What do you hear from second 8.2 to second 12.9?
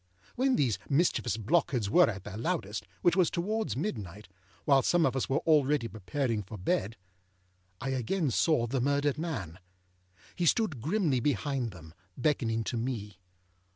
saw the murdered man. He stood grimly behind them, beckoning to